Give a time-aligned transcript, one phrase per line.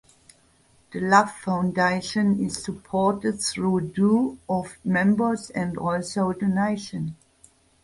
[0.91, 7.15] The Love Foundation is supported through due of members and also donation.